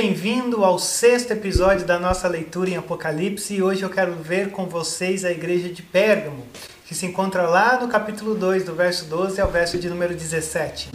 bem-vindo 0.00 0.64
ao 0.64 0.78
sexto 0.78 1.32
episódio 1.32 1.84
da 1.84 1.98
nossa 1.98 2.28
leitura 2.28 2.70
em 2.70 2.76
Apocalipse 2.76 3.54
e 3.54 3.60
hoje 3.60 3.82
eu 3.82 3.90
quero 3.90 4.14
ver 4.14 4.52
com 4.52 4.64
vocês 4.64 5.24
a 5.24 5.32
igreja 5.32 5.68
de 5.70 5.82
Pérgamo, 5.82 6.46
que 6.86 6.94
se 6.94 7.04
encontra 7.04 7.48
lá 7.48 7.80
no 7.80 7.88
capítulo 7.88 8.36
2, 8.36 8.62
do 8.62 8.76
verso 8.76 9.06
12 9.06 9.40
ao 9.40 9.50
verso 9.50 9.76
de 9.76 9.88
número 9.88 10.14
17. 10.14 10.90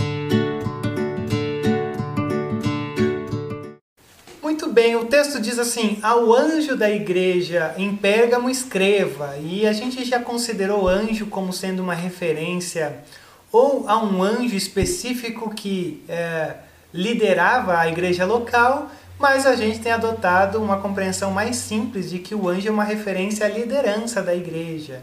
Muito 4.42 4.72
bem, 4.72 4.96
o 4.96 5.04
texto 5.04 5.42
diz 5.42 5.60
assim: 5.60 6.00
Ao 6.02 6.34
anjo 6.34 6.78
da 6.78 6.90
igreja 6.90 7.76
em 7.78 7.94
Pérgamo 7.98 8.50
escreva, 8.50 9.36
e 9.38 9.68
a 9.68 9.74
gente 9.74 10.06
já 10.06 10.22
considerou 10.22 10.88
anjo 10.88 11.26
como 11.26 11.52
sendo 11.52 11.84
uma 11.84 11.94
referência 11.94 13.04
ou 13.52 13.84
a 13.86 14.02
um 14.02 14.24
anjo 14.24 14.56
específico 14.56 15.54
que. 15.54 16.02
É, 16.08 16.54
liderava 16.94 17.80
a 17.80 17.88
igreja 17.88 18.26
local, 18.26 18.92
mas 19.18 19.46
a 19.46 19.56
gente 19.56 19.80
tem 19.80 19.92
adotado 19.92 20.62
uma 20.62 20.78
compreensão 20.78 21.32
mais 21.32 21.56
simples 21.56 22.10
de 22.10 22.20
que 22.20 22.36
o 22.36 22.48
anjo 22.48 22.68
é 22.68 22.72
uma 22.72 22.84
referência 22.84 23.46
à 23.46 23.50
liderança 23.50 24.22
da 24.22 24.36
igreja. 24.36 25.02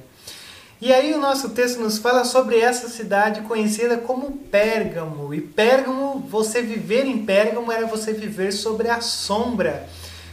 E 0.81 0.93
aí 0.95 1.13
o 1.13 1.21
nosso 1.21 1.51
texto 1.51 1.79
nos 1.79 1.99
fala 1.99 2.25
sobre 2.25 2.59
essa 2.59 2.89
cidade 2.89 3.43
conhecida 3.43 3.99
como 3.99 4.33
Pérgamo. 4.33 5.35
E 5.35 5.41
Pérgamo, 5.41 6.27
você 6.29 6.63
viver 6.63 7.05
em 7.05 7.25
Pérgamo 7.25 7.71
era 7.71 7.87
você 7.87 8.15
viver 8.15 8.51
sobre 8.53 8.89
a 8.89 9.01
sombra 9.03 9.87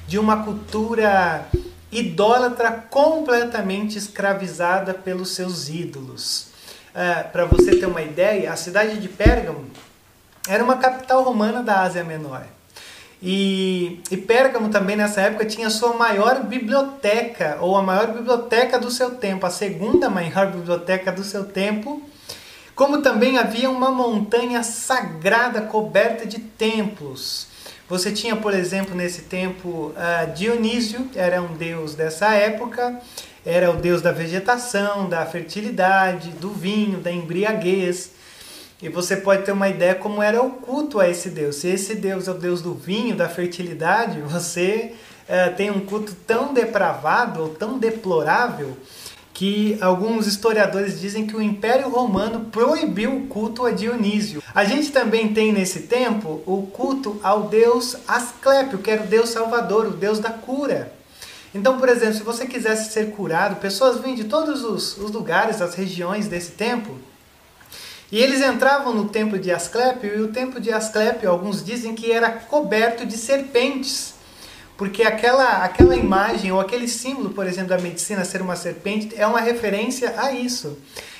de 0.07 0.17
uma 0.17 0.43
cultura 0.43 1.45
idólatra 1.91 2.71
completamente 2.71 3.97
escravizada 3.97 4.93
pelos 4.93 5.31
seus 5.31 5.67
ídolos. 5.67 6.47
Uh, 6.93 7.29
Para 7.31 7.43
você 7.43 7.75
ter 7.75 7.85
uma 7.85 8.01
ideia, 8.01 8.51
a 8.51 8.55
cidade 8.55 8.99
de 8.99 9.09
Pérgamo 9.09 9.65
era 10.47 10.63
uma 10.63 10.77
capital 10.77 11.23
romana 11.23 11.61
da 11.61 11.81
Ásia 11.81 12.03
Menor. 12.03 12.43
E, 13.21 13.99
e 14.11 14.17
Pérgamo 14.17 14.69
também 14.69 14.95
nessa 14.95 15.21
época 15.21 15.45
tinha 15.45 15.69
sua 15.69 15.93
maior 15.93 16.43
biblioteca, 16.43 17.57
ou 17.61 17.75
a 17.75 17.81
maior 17.81 18.07
biblioteca 18.07 18.79
do 18.79 18.91
seu 18.91 19.15
tempo, 19.15 19.45
a 19.45 19.49
segunda 19.49 20.09
maior 20.09 20.51
biblioteca 20.51 21.11
do 21.11 21.23
seu 21.23 21.45
tempo, 21.45 22.01
como 22.75 23.01
também 23.01 23.39
havia 23.39 23.69
uma 23.69 23.89
montanha 23.89 24.61
sagrada 24.61 25.61
coberta 25.61 26.27
de 26.27 26.39
templos. 26.39 27.47
Você 27.89 28.11
tinha, 28.11 28.35
por 28.35 28.53
exemplo, 28.53 28.93
nesse 28.93 29.23
tempo, 29.23 29.93
uh, 29.95 30.33
Dionísio, 30.35 31.09
era 31.15 31.41
um 31.41 31.53
deus 31.53 31.95
dessa 31.95 32.33
época, 32.35 32.99
era 33.45 33.71
o 33.71 33.77
deus 33.77 34.01
da 34.01 34.11
vegetação, 34.11 35.07
da 35.07 35.25
fertilidade, 35.25 36.31
do 36.31 36.51
vinho, 36.51 36.99
da 36.99 37.11
embriaguez. 37.11 38.11
E 38.81 38.89
você 38.89 39.17
pode 39.17 39.43
ter 39.43 39.51
uma 39.51 39.69
ideia 39.69 39.95
como 39.95 40.21
era 40.21 40.41
o 40.41 40.51
culto 40.51 40.99
a 40.99 41.09
esse 41.09 41.29
Deus. 41.29 41.55
Se 41.55 41.67
esse 41.67 41.95
Deus 41.95 42.27
é 42.27 42.31
o 42.31 42.35
Deus 42.35 42.61
do 42.61 42.75
vinho, 42.75 43.15
da 43.15 43.27
fertilidade, 43.27 44.21
você 44.21 44.93
é, 45.27 45.49
tem 45.49 45.71
um 45.71 45.79
culto 45.79 46.15
tão 46.27 46.53
depravado 46.53 47.41
ou 47.41 47.49
tão 47.49 47.79
deplorável 47.79 48.77
que 49.33 49.77
alguns 49.81 50.25
historiadores 50.25 50.99
dizem 50.99 51.27
que 51.27 51.35
o 51.35 51.41
Império 51.41 51.89
Romano 51.89 52.45
proibiu 52.51 53.15
o 53.15 53.27
culto 53.27 53.65
a 53.65 53.71
Dionísio. 53.71 54.41
A 54.53 54.63
gente 54.63 54.91
também 54.91 55.31
tem 55.33 55.51
nesse 55.51 55.81
tempo 55.81 56.41
o 56.45 56.67
culto 56.73 57.19
ao 57.21 57.43
deus 57.43 57.97
Asclépio, 58.07 58.79
que 58.79 58.89
era 58.89 59.03
o 59.03 59.07
deus 59.07 59.29
salvador, 59.29 59.87
o 59.87 59.91
deus 59.91 60.19
da 60.19 60.31
cura. 60.31 60.91
Então, 61.53 61.77
por 61.77 61.89
exemplo, 61.89 62.15
se 62.15 62.23
você 62.23 62.45
quisesse 62.45 62.91
ser 62.91 63.11
curado, 63.11 63.57
pessoas 63.57 63.99
vinham 63.99 64.15
de 64.15 64.23
todos 64.23 64.63
os, 64.63 64.97
os 64.97 65.11
lugares, 65.11 65.61
as 65.61 65.75
regiões 65.75 66.27
desse 66.27 66.51
tempo, 66.51 66.95
e 68.11 68.19
eles 68.19 68.41
entravam 68.41 68.93
no 68.93 69.09
templo 69.09 69.37
de 69.37 69.51
Asclépio, 69.51 70.17
e 70.17 70.21
o 70.21 70.29
templo 70.29 70.61
de 70.61 70.71
Asclépio, 70.71 71.29
alguns 71.29 71.63
dizem 71.63 71.93
que 71.93 72.11
era 72.11 72.31
coberto 72.31 73.05
de 73.05 73.17
serpentes. 73.17 74.13
Porque 74.77 75.03
aquela, 75.03 75.63
aquela 75.63 75.95
imagem, 75.95 76.51
ou 76.51 76.61
aquele 76.61 76.87
símbolo, 76.87 77.31
por 77.31 77.45
exemplo, 77.47 77.69
da 77.69 77.79
medicina 77.79 78.23
ser 78.23 78.41
uma 78.41 78.55
serpente, 78.55 79.13
é 79.17 79.25
uma 79.25 79.41
referência 79.41 80.13
a 80.17 80.31
isso. 80.31 80.77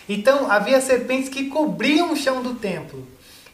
Então, 0.07 0.49
havia 0.49 0.79
serpentes 0.79 1.27
que 1.27 1.45
cobriam 1.49 2.13
o 2.13 2.15
chão 2.15 2.41
do 2.41 2.53
templo. 2.53 3.05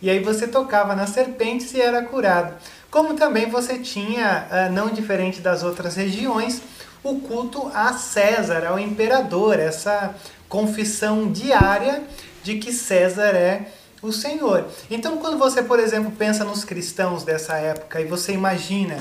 E 0.02 0.10
aí 0.10 0.20
você 0.20 0.46
tocava 0.46 0.94
nas 0.96 1.12
serpentes 1.12 1.74
e 1.74 1.82
era 1.82 2.04
curado. 2.04 2.54
Como 2.92 3.16
também 3.16 3.50
você 3.50 3.80
tinha, 3.80 4.46
ah, 4.52 4.70
não 4.70 4.90
diferente 4.90 5.42
das 5.42 5.64
outras 5.64 5.96
regiões, 5.96 6.62
o 7.02 7.22
culto 7.22 7.72
a 7.74 7.94
César, 7.94 8.68
ao 8.68 8.78
imperador, 8.78 9.60
essa 9.60 10.14
confissão 10.48 11.32
diária 11.32 12.04
de 12.44 12.58
que 12.58 12.72
César 12.72 13.36
é 13.36 13.68
o 14.02 14.12
Senhor. 14.12 14.66
Então, 14.92 15.18
quando 15.18 15.38
você, 15.38 15.64
por 15.64 15.80
exemplo, 15.80 16.12
pensa 16.12 16.44
nos 16.44 16.66
cristãos 16.66 17.24
dessa 17.24 17.56
época 17.56 18.02
e 18.02 18.06
você 18.06 18.34
imagina 18.34 18.98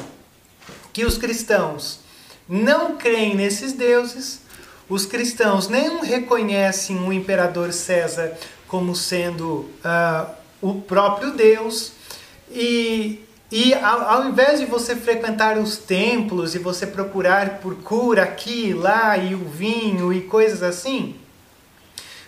que 0.92 1.04
os 1.04 1.19
cristãos 1.19 2.00
não 2.48 2.97
creem 2.97 3.34
nesses 3.34 3.72
deuses, 3.72 4.41
os 4.88 5.06
cristãos 5.06 5.69
nem 5.69 6.04
reconhecem 6.04 6.98
o 6.98 7.12
imperador 7.12 7.72
César 7.72 8.32
como 8.69 8.94
sendo 8.94 9.70
uh, 9.84 10.31
o 10.60 10.81
próprio 10.81 11.32
Deus, 11.32 11.92
e, 12.50 13.25
e 13.50 13.75
ao, 13.75 14.00
ao, 14.02 14.28
invés 14.28 14.60
de 14.60 14.66
você 14.66 14.94
frequentar 14.94 15.58
os 15.58 15.76
templos 15.76 16.54
e 16.54 16.58
você 16.58 16.86
procurar 16.86 17.58
por 17.58 17.75
cura 17.76 18.22
aqui 18.22 18.72
lá 18.72 19.16
e 19.16 19.34
o 19.34 19.44
vinho 19.44 20.12
e 20.12 20.22
coisas 20.22 20.62
assim, 20.62 21.16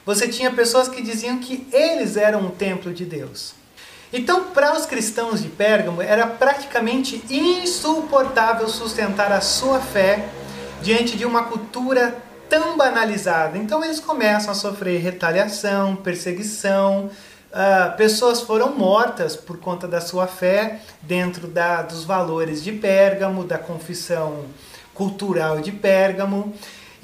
você 0.04 0.28
tinha 0.28 0.50
pessoas 0.50 0.88
que 0.88 1.02
diziam 1.02 1.38
que 1.38 1.66
eles 1.72 2.16
eram 2.16 2.46
o 2.46 2.50
templo 2.50 2.92
de 2.92 3.04
Deus. 3.04 3.54
Então, 4.12 4.44
para 4.44 4.76
os 4.76 4.86
cristãos 4.86 5.42
de 5.42 5.48
Pérgamo, 5.48 6.00
era 6.00 6.26
praticamente 6.26 7.20
insuportável 7.28 8.68
sustentar 8.68 9.32
a 9.32 9.40
sua 9.40 9.80
fé 9.80 10.28
diante 10.80 11.16
de 11.16 11.24
uma 11.24 11.44
cultura 11.44 12.16
tão 12.48 12.76
banalizada. 12.76 13.58
Então, 13.58 13.82
eles 13.84 13.98
começam 13.98 14.52
a 14.52 14.54
sofrer 14.54 15.00
retaliação, 15.00 15.96
perseguição, 15.96 17.10
uh, 17.50 17.96
pessoas 17.96 18.40
foram 18.40 18.76
mortas 18.76 19.34
por 19.34 19.58
conta 19.58 19.88
da 19.88 20.00
sua 20.00 20.28
fé 20.28 20.80
dentro 21.02 21.48
da, 21.48 21.82
dos 21.82 22.04
valores 22.04 22.62
de 22.62 22.70
Pérgamo, 22.70 23.42
da 23.42 23.58
confissão 23.58 24.44
cultural 24.94 25.60
de 25.60 25.72
Pérgamo. 25.72 26.54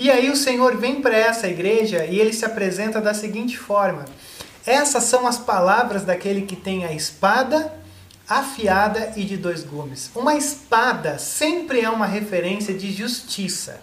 E 0.00 0.10
aí 0.10 0.30
o 0.30 0.36
Senhor 0.36 0.78
vem 0.78 1.02
para 1.02 1.14
essa 1.14 1.46
igreja 1.46 2.06
e 2.06 2.18
ele 2.18 2.32
se 2.32 2.46
apresenta 2.46 3.02
da 3.02 3.12
seguinte 3.12 3.58
forma: 3.58 4.06
Essas 4.64 5.04
são 5.04 5.26
as 5.26 5.36
palavras 5.36 6.04
daquele 6.04 6.46
que 6.46 6.56
tem 6.56 6.86
a 6.86 6.92
espada 6.94 7.70
afiada 8.26 9.12
e 9.14 9.24
de 9.24 9.36
dois 9.36 9.62
gumes. 9.62 10.10
Uma 10.14 10.34
espada 10.34 11.18
sempre 11.18 11.82
é 11.82 11.90
uma 11.90 12.06
referência 12.06 12.72
de 12.72 12.90
justiça. 12.90 13.78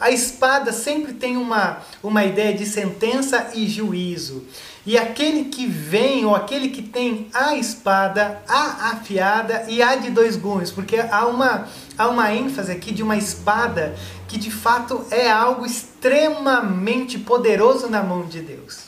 A 0.00 0.10
espada 0.10 0.72
sempre 0.72 1.12
tem 1.12 1.36
uma, 1.36 1.82
uma 2.02 2.24
ideia 2.24 2.56
de 2.56 2.64
sentença 2.64 3.50
e 3.52 3.68
juízo. 3.68 4.46
E 4.84 4.98
aquele 4.98 5.44
que 5.44 5.64
vem, 5.64 6.24
ou 6.24 6.34
aquele 6.34 6.68
que 6.68 6.82
tem 6.82 7.28
a 7.32 7.54
espada, 7.54 8.42
a 8.48 8.90
afiada 8.90 9.64
e 9.68 9.80
a 9.80 9.94
de 9.94 10.10
dois 10.10 10.36
gumes, 10.36 10.72
porque 10.72 10.96
há 10.96 11.24
uma, 11.26 11.68
há 11.96 12.08
uma 12.08 12.34
ênfase 12.34 12.72
aqui 12.72 12.92
de 12.92 13.02
uma 13.02 13.16
espada 13.16 13.94
que 14.26 14.36
de 14.36 14.50
fato 14.50 15.06
é 15.10 15.30
algo 15.30 15.64
extremamente 15.64 17.16
poderoso 17.16 17.88
na 17.88 18.02
mão 18.02 18.26
de 18.26 18.40
Deus. 18.40 18.80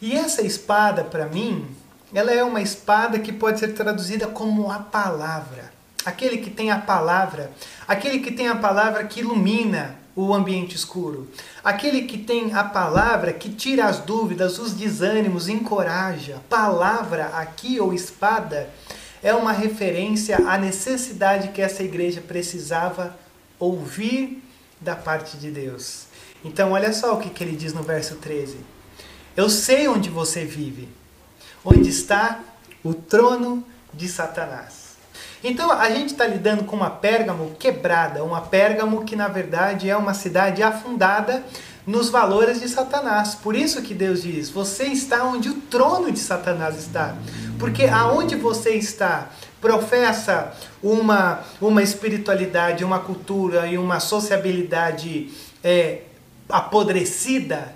E 0.00 0.16
essa 0.16 0.40
espada, 0.40 1.04
para 1.04 1.26
mim, 1.26 1.66
ela 2.14 2.32
é 2.32 2.42
uma 2.42 2.62
espada 2.62 3.18
que 3.18 3.32
pode 3.32 3.58
ser 3.58 3.74
traduzida 3.74 4.26
como 4.26 4.70
a 4.70 4.78
palavra. 4.78 5.72
Aquele 6.06 6.38
que 6.38 6.50
tem 6.50 6.70
a 6.70 6.78
palavra, 6.78 7.52
aquele 7.86 8.20
que 8.20 8.32
tem 8.32 8.48
a 8.48 8.56
palavra 8.56 9.04
que 9.04 9.20
ilumina, 9.20 10.01
o 10.14 10.34
ambiente 10.34 10.76
escuro. 10.76 11.28
Aquele 11.64 12.02
que 12.02 12.18
tem 12.18 12.52
a 12.52 12.64
palavra 12.64 13.32
que 13.32 13.50
tira 13.50 13.86
as 13.86 13.98
dúvidas, 13.98 14.58
os 14.58 14.74
desânimos, 14.74 15.48
encoraja. 15.48 16.40
Palavra 16.48 17.26
aqui 17.28 17.80
ou 17.80 17.94
espada 17.94 18.68
é 19.22 19.34
uma 19.34 19.52
referência 19.52 20.36
à 20.46 20.58
necessidade 20.58 21.48
que 21.48 21.62
essa 21.62 21.82
igreja 21.82 22.20
precisava 22.20 23.16
ouvir 23.58 24.42
da 24.80 24.96
parte 24.96 25.36
de 25.36 25.50
Deus. 25.50 26.06
Então, 26.44 26.72
olha 26.72 26.92
só 26.92 27.14
o 27.14 27.20
que, 27.20 27.30
que 27.30 27.44
ele 27.44 27.56
diz 27.56 27.72
no 27.72 27.82
verso 27.82 28.16
13: 28.16 28.56
Eu 29.36 29.48
sei 29.48 29.86
onde 29.86 30.10
você 30.10 30.44
vive, 30.44 30.88
onde 31.64 31.88
está 31.88 32.40
o 32.82 32.92
trono 32.92 33.64
de 33.94 34.08
Satanás. 34.08 34.81
Então 35.44 35.72
a 35.72 35.90
gente 35.90 36.12
está 36.12 36.26
lidando 36.26 36.64
com 36.64 36.76
uma 36.76 36.90
Pérgamo 36.90 37.56
quebrada, 37.58 38.22
uma 38.22 38.42
Pérgamo 38.42 39.04
que 39.04 39.16
na 39.16 39.26
verdade 39.26 39.90
é 39.90 39.96
uma 39.96 40.14
cidade 40.14 40.62
afundada 40.62 41.42
nos 41.84 42.10
valores 42.10 42.60
de 42.60 42.68
Satanás. 42.68 43.34
Por 43.34 43.56
isso 43.56 43.82
que 43.82 43.92
Deus 43.92 44.22
diz: 44.22 44.50
você 44.50 44.84
está 44.84 45.24
onde 45.24 45.48
o 45.48 45.54
trono 45.62 46.12
de 46.12 46.18
Satanás 46.18 46.78
está. 46.78 47.16
Porque 47.58 47.84
aonde 47.84 48.36
você 48.36 48.70
está 48.70 49.30
professa 49.60 50.52
uma, 50.82 51.40
uma 51.60 51.82
espiritualidade, 51.82 52.84
uma 52.84 52.98
cultura 52.98 53.66
e 53.66 53.78
uma 53.78 54.00
sociabilidade 54.00 55.32
é, 55.62 56.02
apodrecida, 56.48 57.72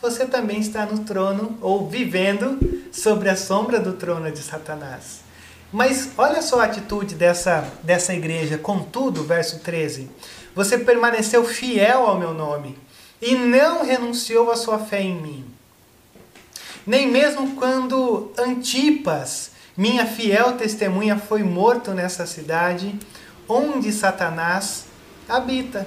você 0.00 0.26
também 0.26 0.60
está 0.60 0.84
no 0.84 1.00
trono 1.00 1.58
ou 1.60 1.88
vivendo 1.88 2.58
sobre 2.92 3.28
a 3.28 3.36
sombra 3.36 3.80
do 3.80 3.94
trono 3.94 4.30
de 4.30 4.40
Satanás. 4.40 5.25
Mas 5.72 6.10
olha 6.16 6.40
só 6.42 6.60
a 6.60 6.64
atitude 6.64 7.14
dessa, 7.14 7.70
dessa 7.82 8.14
igreja. 8.14 8.56
Contudo, 8.56 9.24
verso 9.24 9.60
13: 9.60 10.08
Você 10.54 10.78
permaneceu 10.78 11.44
fiel 11.44 12.06
ao 12.06 12.18
meu 12.18 12.32
nome 12.32 12.78
e 13.20 13.34
não 13.34 13.84
renunciou 13.84 14.50
à 14.50 14.56
sua 14.56 14.78
fé 14.78 15.00
em 15.02 15.20
mim. 15.20 15.44
Nem 16.86 17.08
mesmo 17.08 17.56
quando 17.56 18.32
Antipas, 18.38 19.50
minha 19.76 20.06
fiel 20.06 20.52
testemunha, 20.52 21.18
foi 21.18 21.42
morto 21.42 21.92
nessa 21.92 22.26
cidade 22.26 22.96
onde 23.48 23.92
Satanás 23.92 24.84
habita. 25.28 25.86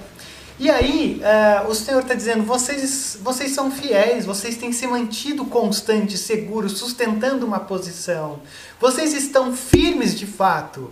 E 0.59 0.69
aí, 0.69 1.21
uh, 1.23 1.69
o 1.69 1.73
Senhor 1.73 2.01
está 2.01 2.13
dizendo: 2.13 2.43
vocês, 2.43 3.17
vocês 3.21 3.51
são 3.51 3.71
fiéis, 3.71 4.25
vocês 4.25 4.57
têm 4.57 4.73
se 4.73 4.85
mantido 4.85 5.45
constantes, 5.45 6.19
seguros, 6.19 6.73
sustentando 6.73 7.45
uma 7.45 7.61
posição. 7.61 8.41
Vocês 8.77 9.13
estão 9.13 9.55
firmes 9.55 10.13
de 10.19 10.25
fato. 10.25 10.91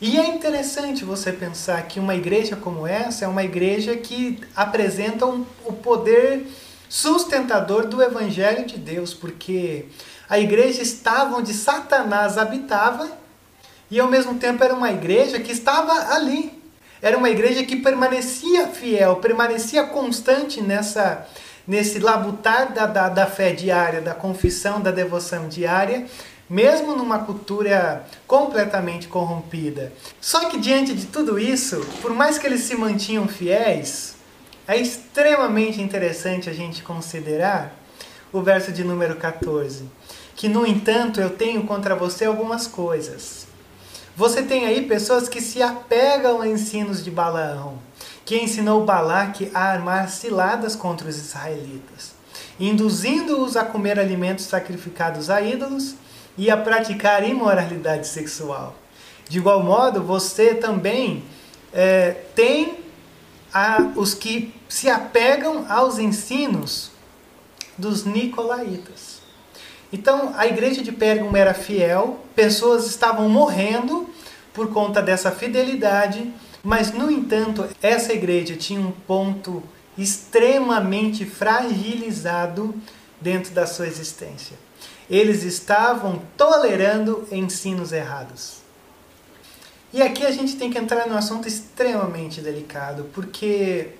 E 0.00 0.18
é 0.18 0.26
interessante 0.26 1.04
você 1.04 1.32
pensar 1.32 1.80
que 1.84 2.00
uma 2.00 2.16
igreja 2.16 2.56
como 2.56 2.86
essa 2.86 3.24
é 3.24 3.28
uma 3.28 3.44
igreja 3.44 3.96
que 3.96 4.40
apresenta 4.54 5.24
um, 5.24 5.46
o 5.64 5.72
poder 5.72 6.46
sustentador 6.88 7.86
do 7.86 8.02
Evangelho 8.02 8.66
de 8.66 8.76
Deus, 8.76 9.14
porque 9.14 9.86
a 10.28 10.38
igreja 10.38 10.82
estava 10.82 11.36
onde 11.36 11.54
Satanás 11.54 12.36
habitava 12.36 13.08
e 13.90 14.00
ao 14.00 14.08
mesmo 14.08 14.34
tempo 14.34 14.62
era 14.64 14.74
uma 14.74 14.90
igreja 14.90 15.38
que 15.40 15.52
estava 15.52 16.12
ali, 16.14 16.55
era 17.06 17.16
uma 17.16 17.30
igreja 17.30 17.62
que 17.62 17.76
permanecia 17.76 18.66
fiel, 18.66 19.16
permanecia 19.16 19.84
constante 19.84 20.60
nessa 20.60 21.24
nesse 21.64 22.00
labutar 22.00 22.72
da, 22.72 22.86
da, 22.86 23.08
da 23.08 23.26
fé 23.26 23.52
diária, 23.52 24.00
da 24.00 24.12
confissão, 24.12 24.80
da 24.80 24.90
devoção 24.90 25.48
diária, 25.48 26.06
mesmo 26.50 26.96
numa 26.96 27.20
cultura 27.20 28.04
completamente 28.26 29.06
corrompida. 29.06 29.92
Só 30.20 30.48
que 30.48 30.58
diante 30.58 30.94
de 30.94 31.06
tudo 31.06 31.38
isso, 31.38 31.80
por 32.02 32.12
mais 32.12 32.38
que 32.38 32.46
eles 32.46 32.62
se 32.62 32.76
mantinham 32.76 33.28
fiéis, 33.28 34.16
é 34.66 34.76
extremamente 34.76 35.80
interessante 35.80 36.50
a 36.50 36.52
gente 36.52 36.82
considerar 36.82 37.72
o 38.32 38.42
verso 38.42 38.72
de 38.72 38.82
número 38.82 39.14
14, 39.14 39.84
que 40.34 40.48
no 40.48 40.66
entanto 40.66 41.20
eu 41.20 41.30
tenho 41.30 41.64
contra 41.64 41.94
você 41.94 42.24
algumas 42.24 42.66
coisas 42.66 43.45
você 44.16 44.42
tem 44.42 44.64
aí 44.64 44.86
pessoas 44.86 45.28
que 45.28 45.42
se 45.42 45.62
apegam 45.62 46.40
a 46.40 46.48
ensinos 46.48 47.04
de 47.04 47.10
Balaão, 47.10 47.78
que 48.24 48.34
ensinou 48.34 48.82
Balaque 48.82 49.50
a 49.52 49.64
armar 49.64 50.08
ciladas 50.08 50.74
contra 50.74 51.06
os 51.06 51.18
israelitas, 51.18 52.12
induzindo-os 52.58 53.58
a 53.58 53.64
comer 53.64 54.00
alimentos 54.00 54.46
sacrificados 54.46 55.28
a 55.28 55.42
ídolos 55.42 55.96
e 56.38 56.50
a 56.50 56.56
praticar 56.56 57.28
imoralidade 57.28 58.08
sexual. 58.08 58.74
De 59.28 59.36
igual 59.36 59.62
modo, 59.62 60.02
você 60.02 60.54
também 60.54 61.22
é, 61.70 62.12
tem 62.34 62.78
a, 63.52 63.92
os 63.96 64.14
que 64.14 64.54
se 64.66 64.88
apegam 64.88 65.66
aos 65.68 65.98
ensinos 65.98 66.90
dos 67.76 68.04
nicolaítas. 68.04 69.15
Então, 69.92 70.32
a 70.36 70.46
igreja 70.46 70.82
de 70.82 70.92
Pérgamo 70.92 71.36
era 71.36 71.54
fiel, 71.54 72.20
pessoas 72.34 72.86
estavam 72.86 73.28
morrendo 73.28 74.08
por 74.52 74.72
conta 74.72 75.00
dessa 75.00 75.30
fidelidade, 75.30 76.32
mas, 76.62 76.92
no 76.92 77.10
entanto, 77.10 77.68
essa 77.80 78.12
igreja 78.12 78.56
tinha 78.56 78.80
um 78.80 78.90
ponto 78.90 79.62
extremamente 79.96 81.24
fragilizado 81.24 82.74
dentro 83.20 83.52
da 83.54 83.66
sua 83.66 83.86
existência. 83.86 84.56
Eles 85.08 85.44
estavam 85.44 86.20
tolerando 86.36 87.26
ensinos 87.30 87.92
errados. 87.92 88.58
E 89.92 90.02
aqui 90.02 90.26
a 90.26 90.32
gente 90.32 90.56
tem 90.56 90.70
que 90.70 90.78
entrar 90.78 91.06
num 91.06 91.16
assunto 91.16 91.46
extremamente 91.46 92.40
delicado, 92.40 93.08
porque 93.14 93.90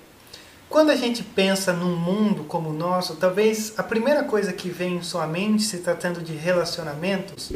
quando 0.69 0.89
a 0.89 0.95
gente 0.95 1.23
pensa 1.23 1.71
num 1.71 1.95
mundo 1.95 2.43
como 2.43 2.69
o 2.69 2.73
nosso, 2.73 3.15
talvez 3.15 3.73
a 3.77 3.83
primeira 3.83 4.23
coisa 4.23 4.51
que 4.51 4.69
vem 4.69 4.97
em 4.97 5.01
sua 5.01 5.25
mente, 5.25 5.63
se 5.63 5.77
tratando 5.77 6.21
de 6.21 6.33
relacionamentos, 6.33 7.51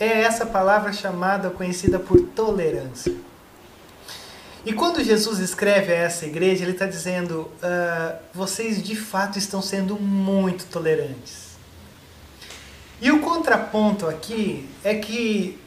é 0.00 0.22
essa 0.22 0.46
palavra 0.46 0.92
chamada, 0.92 1.50
conhecida 1.50 1.98
por 1.98 2.20
tolerância. 2.20 3.14
E 4.64 4.72
quando 4.72 5.02
Jesus 5.04 5.38
escreve 5.38 5.92
a 5.92 5.96
essa 5.96 6.26
igreja, 6.26 6.64
ele 6.64 6.72
está 6.72 6.86
dizendo: 6.86 7.42
uh, 7.42 8.18
vocês 8.34 8.82
de 8.82 8.96
fato 8.96 9.38
estão 9.38 9.62
sendo 9.62 9.96
muito 9.96 10.66
tolerantes. 10.66 11.46
E 13.00 13.10
o 13.12 13.20
contraponto 13.20 14.08
aqui 14.08 14.68
é 14.82 14.94
que, 14.94 15.58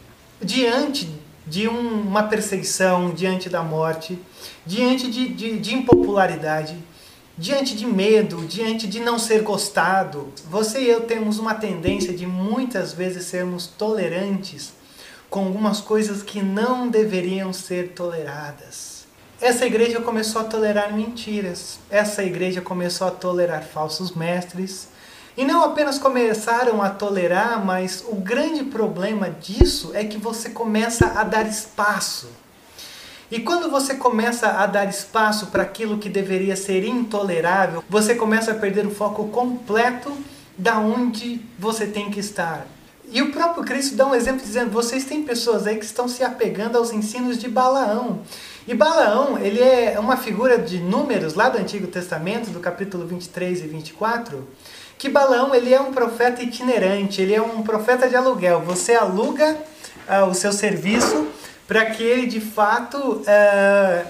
diante 0.42 1.19
de 1.50 1.68
um, 1.68 2.02
uma 2.02 2.24
perseguição, 2.24 3.12
diante 3.12 3.50
da 3.50 3.64
morte, 3.64 4.20
diante 4.66 5.10
de, 5.10 5.28
de, 5.30 5.58
de 5.58 5.74
impopularidade, 5.74 6.78
diante 7.38 7.76
de 7.76 7.86
medo, 7.86 8.46
diante 8.46 8.88
de 8.88 9.00
não 9.00 9.18
ser 9.18 9.42
gostado. 9.42 10.32
Você 10.50 10.82
e 10.82 10.90
eu 10.90 11.02
temos 11.02 11.40
uma 11.40 11.56
tendência 11.56 12.14
de 12.14 12.28
muitas 12.28 12.94
vezes 12.94 13.26
sermos 13.26 13.66
tolerantes 13.66 14.74
com 15.30 15.46
algumas 15.46 15.80
coisas 15.80 16.22
que 16.22 16.42
não 16.42 16.88
deveriam 16.88 17.52
ser 17.52 17.90
toleradas. 17.90 19.08
Essa 19.42 19.66
igreja 19.66 20.02
começou 20.02 20.42
a 20.42 20.46
tolerar 20.46 20.94
mentiras, 20.94 21.80
essa 21.90 22.24
igreja 22.24 22.62
começou 22.62 23.08
a 23.08 23.12
tolerar 23.12 23.64
falsos 23.64 24.12
mestres, 24.12 24.90
e 25.40 25.46
não 25.46 25.64
apenas 25.64 25.98
começaram 25.98 26.82
a 26.82 26.90
tolerar, 26.90 27.66
mas 27.66 28.04
o 28.06 28.16
grande 28.16 28.62
problema 28.62 29.30
disso 29.30 29.92
é 29.94 30.04
que 30.04 30.18
você 30.18 30.50
começa 30.50 31.14
a 31.18 31.24
dar 31.24 31.48
espaço. 31.48 32.28
E 33.32 33.40
quando 33.40 33.72
você 33.72 33.96
começa 33.96 34.50
a 34.50 34.66
dar 34.66 34.90
espaço 34.90 35.48
para 35.48 35.64
aquilo 35.64 35.98
que 35.98 36.10
deveria 36.10 36.58
ser 36.58 36.84
intolerável, 36.84 37.82
você 37.88 38.16
começa 38.16 38.52
a 38.52 38.56
perder 38.56 38.86
o 38.86 38.92
foco 38.92 39.30
completo 39.30 40.12
da 40.58 40.78
onde 40.78 41.40
você 41.58 41.88
tem 41.88 42.12
que 42.12 42.20
estar. 42.20 42.68
E 43.10 43.22
o 43.22 43.32
próprio 43.32 43.64
Cristo 43.64 43.96
dá 43.96 44.06
um 44.06 44.14
exemplo 44.14 44.42
dizendo: 44.42 44.72
vocês 44.72 45.06
têm 45.06 45.24
pessoas 45.24 45.66
aí 45.66 45.78
que 45.78 45.86
estão 45.86 46.10
se 46.10 46.22
apegando 46.22 46.78
aos 46.78 46.92
ensinos 46.92 47.38
de 47.38 47.48
Balaão. 47.48 48.24
E 48.68 48.74
Balaão, 48.74 49.40
ele 49.40 49.62
é 49.62 49.98
uma 49.98 50.18
figura 50.18 50.58
de 50.58 50.80
números 50.80 51.34
lá 51.34 51.48
do 51.48 51.58
Antigo 51.58 51.88
Testamento, 51.88 52.50
do 52.50 52.60
capítulo 52.60 53.08
23 53.08 53.62
e 53.64 53.68
24, 53.68 54.46
que 55.00 55.08
Balaão 55.08 55.56
ele 55.56 55.74
é 55.74 55.80
um 55.80 55.94
profeta 55.94 56.44
itinerante, 56.44 57.22
ele 57.22 57.34
é 57.34 57.42
um 57.42 57.64
profeta 57.64 58.08
de 58.10 58.18
aluguel. 58.18 58.60
Você 58.66 58.94
aluga 58.94 59.58
uh, 60.10 60.26
o 60.30 60.34
seu 60.34 60.52
serviço 60.52 61.30
para 61.66 61.86
que 61.86 62.04
ele 62.04 62.28
de 62.28 62.42
fato 62.42 62.98
uh, 62.98 64.08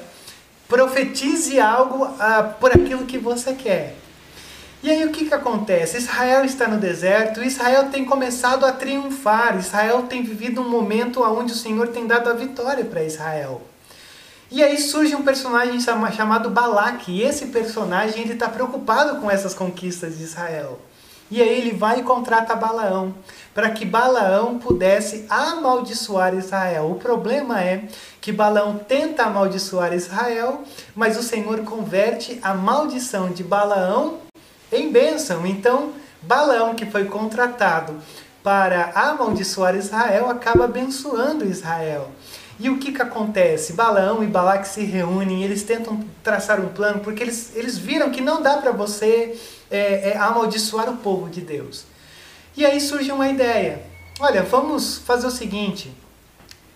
profetize 0.68 1.60
algo 1.60 2.06
uh, 2.06 2.54
por 2.60 2.72
aquilo 2.72 3.06
que 3.06 3.20
você 3.20 3.54
quer. 3.54 3.96
E 4.82 4.90
aí 4.90 5.06
o 5.06 5.12
que, 5.12 5.26
que 5.26 5.34
acontece? 5.34 5.98
Israel 5.98 6.44
está 6.44 6.68
no 6.68 6.80
deserto, 6.80 7.44
Israel 7.44 7.90
tem 7.92 8.04
começado 8.04 8.66
a 8.66 8.72
triunfar, 8.72 9.60
Israel 9.60 10.04
tem 10.04 10.24
vivido 10.24 10.62
um 10.62 10.70
momento 10.70 11.22
onde 11.22 11.54
o 11.54 11.56
Senhor 11.56 11.90
tem 11.90 12.08
dado 12.08 12.30
a 12.30 12.34
vitória 12.34 12.84
para 12.84 13.04
Israel. 13.04 13.62
E 14.52 14.64
aí 14.64 14.80
surge 14.80 15.16
um 15.16 15.22
personagem 15.22 15.80
chamado 15.80 16.50
Balaque, 16.50 17.12
e 17.12 17.22
esse 17.22 17.48
personagem 17.48 18.24
ele 18.24 18.34
está 18.34 18.50
preocupado 18.50 19.22
com 19.22 19.30
essas 19.30 19.54
conquistas 19.54 20.18
de 20.18 20.24
Israel. 20.24 20.80
E 21.30 21.40
aí 21.40 21.60
ele 21.60 21.72
vai 21.72 22.00
e 22.00 22.04
contrata 22.04 22.56
Balaão, 22.56 23.14
para 23.54 23.70
que 23.70 23.86
Balaão 23.86 24.58
pudesse 24.58 25.28
amaldiçoar 25.30 26.34
Israel. 26.34 26.90
O 26.90 26.96
problema 26.96 27.62
é 27.62 27.84
que 28.20 28.32
Balaão 28.32 28.80
tenta 28.80 29.26
amaldiçoar 29.26 29.94
Israel, 29.94 30.64
mas 30.96 31.16
o 31.16 31.22
Senhor 31.22 31.60
converte 31.60 32.40
a 32.42 32.56
maldição 32.56 33.30
de 33.30 33.44
Balaão 33.44 34.18
em 34.72 34.92
bênção. 34.92 35.46
Então, 35.46 35.92
Balaão, 36.24 36.74
que 36.74 36.88
foi 36.88 37.06
contratado 37.06 37.98
para 38.44 38.92
amaldiçoar 38.96 39.76
Israel, 39.76 40.28
acaba 40.28 40.66
abençoando 40.66 41.46
Israel. 41.46 42.10
E 42.60 42.70
o 42.70 42.78
que, 42.78 42.92
que 42.92 43.02
acontece? 43.02 43.72
Balaão 43.72 44.22
e 44.22 44.28
Balaque 44.28 44.68
se 44.68 44.84
reúnem, 44.84 45.44
eles 45.44 45.64
tentam 45.64 46.04
traçar 46.22 46.60
um 46.60 46.68
plano, 46.68 47.00
porque 47.00 47.24
eles, 47.24 47.56
eles 47.56 47.78
viram 47.78 48.12
que 48.12 48.20
não 48.20 48.42
dá 48.42 48.58
para 48.58 48.74
você 48.74 49.40
é, 49.72 50.10
é, 50.10 50.18
amaldiçoar 50.18 50.90
o 50.90 50.98
povo 50.98 51.30
de 51.30 51.40
Deus. 51.40 51.86
E 52.58 52.66
aí 52.66 52.82
surge 52.82 53.12
uma 53.14 53.30
ideia. 53.30 53.82
Olha, 54.20 54.44
vamos 54.44 54.98
fazer 54.98 55.26
o 55.28 55.32
seguinte: 55.32 55.90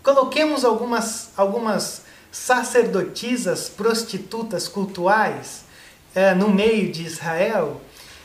coloquemos 0.02 0.64
algumas, 0.64 1.32
algumas 1.36 2.04
sacerdotisas 2.32 3.68
prostitutas 3.68 4.70
cultuais 4.70 5.66
é, 6.16 6.34
no 6.34 6.50
meio 6.50 6.94
de 6.94 7.04
Israel, 7.04 7.82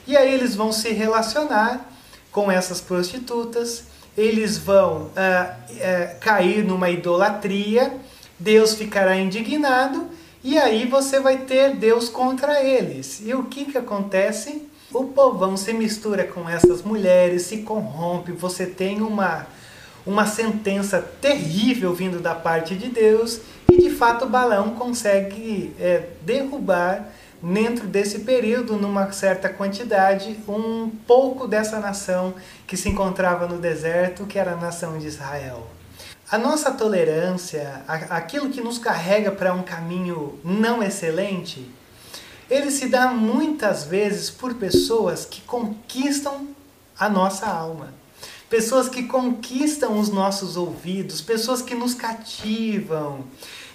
e 0.07 0.17
aí 0.17 0.33
eles 0.33 0.55
vão 0.55 0.71
se 0.71 0.91
relacionar 0.91 1.91
com 2.31 2.53
essas 2.53 2.81
prostitutas 2.81 3.83
eles 4.19 4.59
vão 4.59 5.11
ah, 5.17 5.55
ah, 5.81 6.15
cair 6.21 6.65
numa 6.65 6.91
idolatria, 6.91 7.95
Deus 8.37 8.75
ficará 8.75 9.17
indignado 9.17 10.09
e 10.43 10.59
aí 10.59 10.87
você 10.87 11.21
vai 11.21 11.39
ter 11.39 11.77
Deus 11.77 12.09
contra 12.09 12.63
eles. 12.63 13.23
E 13.25 13.33
o 13.33 13.45
que, 13.45 13.67
que 13.67 13.79
acontece? 13.79 14.69
O 14.93 15.05
povão 15.05 15.57
se 15.57 15.73
mistura 15.73 16.25
com 16.25 16.49
essas 16.49 16.83
mulheres, 16.83 17.43
se 17.43 17.59
corrompe, 17.59 18.33
você 18.33 18.67
tem 18.67 19.01
uma, 19.03 19.47
uma 20.05 20.27
sentença 20.27 21.01
terrível 21.21 21.95
vindo 21.95 22.19
da 22.19 22.35
parte 22.35 22.75
de 22.75 22.89
Deus 22.89 23.41
e 23.71 23.83
de 23.83 23.91
fato 23.91 24.27
Balaão 24.27 24.71
consegue 24.71 25.75
é, 25.79 26.09
derrubar 26.23 27.13
dentro 27.43 27.87
desse 27.87 28.21
período, 28.21 28.77
numa 28.77 29.11
certa 29.13 29.49
quantidade, 29.49 30.39
um 30.49 30.91
pouco 31.07 31.47
dessa 31.47 31.79
nação 31.79 32.35
que 32.67 32.77
se 32.77 32.89
encontrava 32.89 33.47
no 33.47 33.59
deserto, 33.59 34.27
que 34.27 34.39
era 34.39 34.53
a 34.53 34.57
nação 34.57 34.99
de 34.99 35.07
Israel. 35.07 35.67
A 36.31 36.37
nossa 36.37 36.71
tolerância, 36.73 37.83
aquilo 38.11 38.51
que 38.51 38.61
nos 38.61 38.77
carrega 38.77 39.31
para 39.31 39.55
um 39.55 39.63
caminho 39.63 40.39
não 40.45 40.83
excelente, 40.83 41.67
ele 42.51 42.71
se 42.71 42.89
dá 42.89 43.09
muitas 43.09 43.85
vezes 43.85 44.29
por 44.31 44.55
pessoas 44.55 45.25
que 45.25 45.41
conquistam 45.43 46.49
a 46.99 47.09
nossa 47.09 47.47
alma. 47.47 47.95
Pessoas 48.51 48.89
que 48.89 49.03
conquistam 49.03 49.99
os 49.99 50.09
nossos 50.09 50.57
ouvidos, 50.57 51.21
pessoas 51.21 51.61
que 51.61 51.75
nos 51.75 51.95
cativam. 51.95 53.25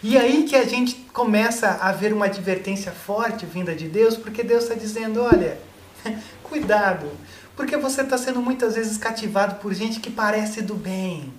E 0.04 0.18
aí 0.18 0.44
que 0.44 0.56
a 0.58 0.66
gente 0.66 0.96
começa 1.14 1.78
a 1.80 1.94
ver 1.94 2.12
uma 2.12 2.26
advertência 2.26 2.92
forte 2.92 3.46
vinda 3.46 3.74
de 3.74 3.88
Deus, 3.88 4.18
porque 4.18 4.44
Deus 4.44 4.64
está 4.64 4.76
dizendo: 4.76 5.22
olha, 5.22 5.58
cuidado, 6.44 7.10
porque 7.56 7.78
você 7.78 8.02
está 8.02 8.18
sendo 8.18 8.42
muitas 8.42 8.76
vezes 8.76 8.98
cativado 8.98 9.56
por 9.62 9.74
gente 9.74 10.02
que 10.02 10.12
parece 10.12 10.62
do 10.62 10.76
bem, 10.76 11.32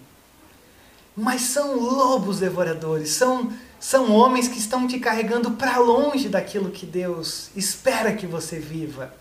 mas 1.15 1.43
são 1.43 1.79
lobos 1.79 2.41
devoradores, 2.41 3.11
são, 3.11 3.53
são 3.79 4.11
homens 4.11 4.49
que 4.49 4.59
estão 4.59 4.87
te 4.89 4.99
carregando 4.99 5.51
para 5.51 5.77
longe 5.77 6.31
daquilo 6.31 6.71
que 6.71 6.87
Deus 6.87 7.51
espera 7.55 8.15
que 8.15 8.27
você 8.27 8.59
viva. 8.59 9.13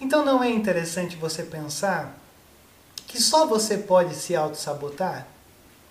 Então 0.00 0.24
não 0.24 0.42
é 0.42 0.48
interessante 0.48 1.16
você 1.16 1.42
pensar 1.42 2.18
que 3.06 3.20
só 3.20 3.44
você 3.44 3.76
pode 3.76 4.14
se 4.14 4.34
auto-sabotar? 4.34 5.26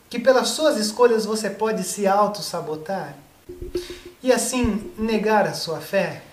Que 0.09 0.17
pelas 0.17 0.49
suas 0.49 0.77
escolhas 0.77 1.25
você 1.25 1.49
pode 1.49 1.83
se 1.83 2.07
auto-sabotar? 2.07 3.15
E 4.23 4.31
assim 4.31 4.91
negar 4.97 5.45
a 5.45 5.53
sua 5.53 5.79
fé? 5.79 6.23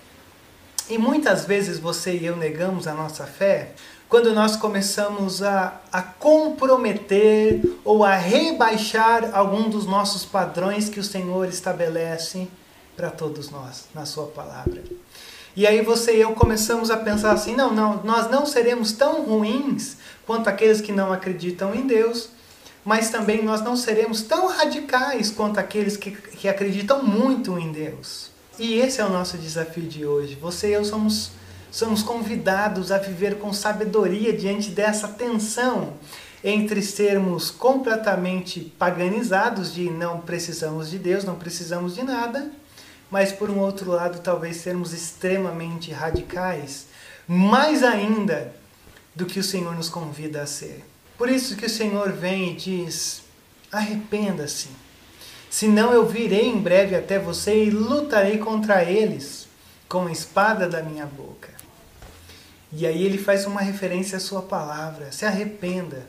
E 0.89 0.97
muitas 0.97 1.45
vezes 1.45 1.79
você 1.79 2.15
e 2.15 2.25
eu 2.25 2.35
negamos 2.35 2.87
a 2.87 2.93
nossa 2.93 3.25
fé 3.25 3.71
quando 4.09 4.33
nós 4.33 4.55
começamos 4.55 5.43
a, 5.43 5.81
a 5.91 6.01
comprometer 6.01 7.61
ou 7.83 8.05
a 8.05 8.15
rebaixar 8.15 9.29
algum 9.33 9.69
dos 9.69 9.85
nossos 9.85 10.25
padrões 10.25 10.87
que 10.87 10.99
o 10.99 11.03
Senhor 11.03 11.47
estabelece 11.49 12.47
para 12.95 13.11
todos 13.11 13.49
nós 13.49 13.85
na 13.93 14.05
Sua 14.05 14.27
palavra. 14.27 14.81
E 15.55 15.67
aí 15.67 15.81
você 15.81 16.15
e 16.15 16.21
eu 16.21 16.31
começamos 16.31 16.89
a 16.89 16.97
pensar 16.97 17.31
assim: 17.31 17.55
não, 17.55 17.73
não, 17.73 18.01
nós 18.03 18.29
não 18.31 18.45
seremos 18.45 18.93
tão 18.93 19.23
ruins 19.23 19.97
quanto 20.25 20.47
aqueles 20.47 20.79
que 20.79 20.91
não 20.91 21.11
acreditam 21.11 21.75
em 21.75 21.85
Deus, 21.85 22.29
mas 22.87 23.09
também 23.09 23.43
nós 23.43 23.59
não 23.59 23.75
seremos 23.75 24.21
tão 24.21 24.47
radicais 24.47 25.29
quanto 25.29 25.59
aqueles 25.59 25.97
que, 25.97 26.09
que 26.09 26.47
acreditam 26.47 27.03
muito 27.03 27.59
em 27.59 27.69
Deus. 27.69 28.31
E 28.57 28.75
esse 28.75 29.01
é 29.01 29.05
o 29.05 29.09
nosso 29.09 29.37
desafio 29.37 29.83
de 29.83 30.05
hoje. 30.05 30.35
Você 30.35 30.69
e 30.69 30.71
eu 30.71 30.85
somos, 30.85 31.31
somos 31.69 32.01
convidados 32.01 32.89
a 32.89 32.97
viver 32.97 33.39
com 33.39 33.51
sabedoria 33.51 34.31
diante 34.31 34.69
dessa 34.69 35.09
tensão 35.09 35.95
entre 36.41 36.81
sermos 36.81 37.51
completamente 37.51 38.73
paganizados 38.79 39.73
de 39.73 39.89
não 39.89 40.21
precisamos 40.21 40.89
de 40.89 40.97
Deus, 40.97 41.25
não 41.25 41.35
precisamos 41.35 41.93
de 41.93 42.03
nada, 42.03 42.49
mas 43.11 43.33
por 43.33 43.49
um 43.49 43.59
outro 43.59 43.91
lado 43.91 44.21
talvez 44.21 44.55
sermos 44.55 44.93
extremamente 44.93 45.91
radicais, 45.91 46.85
mais 47.27 47.83
ainda 47.83 48.55
do 49.13 49.25
que 49.25 49.41
o 49.41 49.43
Senhor 49.43 49.75
nos 49.75 49.89
convida 49.89 50.41
a 50.41 50.47
ser. 50.47 50.85
Por 51.17 51.29
isso 51.29 51.55
que 51.55 51.65
o 51.65 51.69
Senhor 51.69 52.11
vem 52.11 52.51
e 52.51 52.55
diz: 52.55 53.23
arrependa-se, 53.71 54.69
senão 55.49 55.91
eu 55.91 56.05
virei 56.05 56.47
em 56.47 56.59
breve 56.59 56.95
até 56.95 57.17
você 57.17 57.65
e 57.65 57.69
lutarei 57.69 58.37
contra 58.37 58.83
eles 58.83 59.47
com 59.87 60.07
a 60.07 60.11
espada 60.11 60.67
da 60.67 60.83
minha 60.83 61.05
boca. 61.05 61.49
E 62.71 62.85
aí 62.85 63.03
ele 63.03 63.17
faz 63.17 63.45
uma 63.45 63.61
referência 63.61 64.17
à 64.17 64.21
sua 64.21 64.41
palavra: 64.41 65.11
se 65.11 65.25
arrependa, 65.25 66.07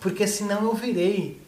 porque 0.00 0.26
senão 0.26 0.64
eu 0.64 0.74
virei 0.74 1.40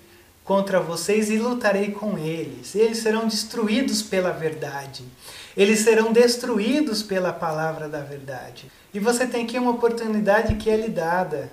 contra 0.45 0.79
vocês 0.79 1.31
e 1.31 1.39
lutarei 1.39 1.91
com 1.91 2.19
eles. 2.19 2.75
Eles 2.75 2.99
serão 2.99 3.27
destruídos 3.27 4.03
pela 4.03 4.31
verdade. 4.31 5.05
Eles 5.57 5.81
serão 5.81 6.13
destruídos 6.13 7.03
pela 7.03 7.33
palavra 7.33 7.89
da 7.89 8.01
verdade. 8.01 8.71
E 8.93 9.01
você 9.01 9.27
tem 9.27 9.45
aqui 9.45 9.59
uma 9.59 9.73
oportunidade 9.73 10.57
que 10.57 10.71
é 10.71 10.77
lhe 10.77 10.89
dada. 10.89 11.51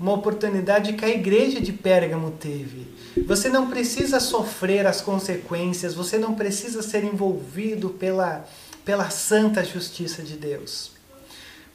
Uma 0.00 0.14
oportunidade 0.14 0.94
que 0.94 1.04
a 1.04 1.10
igreja 1.10 1.60
de 1.60 1.74
Pérgamo 1.74 2.30
teve. 2.30 2.88
Você 3.26 3.50
não 3.50 3.68
precisa 3.68 4.18
sofrer 4.18 4.86
as 4.86 5.02
consequências, 5.02 5.92
você 5.92 6.16
não 6.16 6.34
precisa 6.34 6.80
ser 6.80 7.04
envolvido 7.04 7.90
pela, 7.90 8.46
pela 8.82 9.10
santa 9.10 9.62
justiça 9.62 10.22
de 10.22 10.38
Deus. 10.38 10.92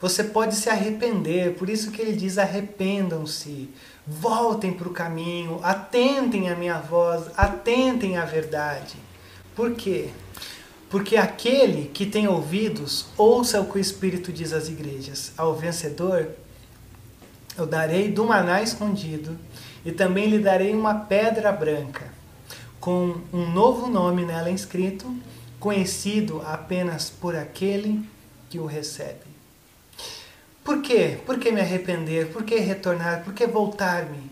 Você 0.00 0.24
pode 0.24 0.56
se 0.56 0.68
arrepender, 0.68 1.54
por 1.54 1.70
isso 1.70 1.92
que 1.92 2.02
ele 2.02 2.14
diz: 2.14 2.36
arrependam-se, 2.36 3.70
voltem 4.04 4.72
para 4.72 4.88
o 4.88 4.92
caminho, 4.92 5.60
atentem 5.62 6.50
à 6.50 6.56
minha 6.56 6.80
voz, 6.80 7.26
atentem 7.36 8.16
à 8.16 8.24
verdade. 8.24 8.96
Por 9.54 9.72
quê? 9.74 10.08
Porque 10.90 11.16
aquele 11.16 11.90
que 11.94 12.04
tem 12.04 12.26
ouvidos, 12.26 13.06
ouça 13.16 13.60
o 13.60 13.70
que 13.70 13.78
o 13.78 13.80
Espírito 13.80 14.32
diz 14.32 14.52
às 14.52 14.68
igrejas. 14.68 15.32
Ao 15.36 15.54
vencedor, 15.54 16.30
eu 17.56 17.66
darei 17.66 18.10
do 18.10 18.24
maná 18.24 18.62
escondido 18.62 19.38
e 19.84 19.92
também 19.92 20.28
lhe 20.28 20.38
darei 20.38 20.74
uma 20.74 20.94
pedra 20.94 21.52
branca, 21.52 22.04
com 22.80 23.16
um 23.32 23.50
novo 23.50 23.88
nome 23.88 24.24
nela 24.24 24.50
inscrito, 24.50 25.14
conhecido 25.58 26.42
apenas 26.46 27.08
por 27.08 27.34
aquele 27.34 28.06
que 28.50 28.58
o 28.58 28.66
recebe. 28.66 29.26
Por 30.62 30.82
quê? 30.82 31.18
Por 31.24 31.38
que 31.38 31.52
me 31.52 31.60
arrepender? 31.60 32.32
Por 32.32 32.42
que 32.42 32.56
retornar? 32.56 33.22
Por 33.22 33.32
que 33.32 33.46
voltar-me 33.46 34.30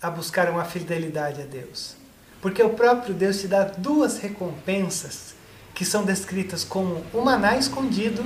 a 0.00 0.10
buscar 0.10 0.50
uma 0.50 0.64
fidelidade 0.64 1.42
a 1.42 1.44
Deus? 1.44 1.94
Porque 2.40 2.62
o 2.62 2.70
próprio 2.70 3.14
Deus 3.14 3.40
te 3.40 3.46
dá 3.46 3.64
duas 3.64 4.18
recompensas 4.18 5.34
que 5.74 5.84
são 5.84 6.04
descritas 6.04 6.64
como 6.64 7.04
um 7.14 7.20
maná 7.20 7.56
escondido 7.56 8.22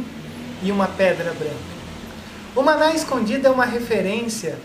e 0.62 0.72
uma 0.72 0.88
pedra 0.88 1.34
branca. 1.34 1.75
O 2.56 2.62
maná 2.62 2.94
escondido 2.94 3.46
é 3.46 3.50
uma 3.50 3.66
referência 3.66 4.58